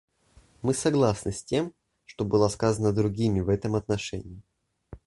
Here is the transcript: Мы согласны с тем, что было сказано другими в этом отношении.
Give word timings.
Мы 0.63 0.73
согласны 0.73 1.31
с 1.31 1.43
тем, 1.43 1.73
что 2.05 2.25
было 2.25 2.47
сказано 2.47 2.91
другими 2.91 3.39
в 3.39 3.49
этом 3.49 3.75
отношении. 3.75 4.41